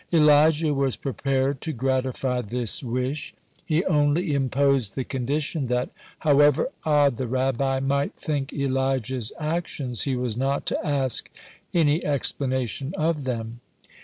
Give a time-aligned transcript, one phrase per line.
[0.11, 3.35] Elijah was prepared to gratify this wish.
[3.63, 10.15] He only imposed the condition, that, however odd the Rabbi might think Elijah's actions, he
[10.15, 11.29] was not to ask
[11.71, 13.59] any explanation of them.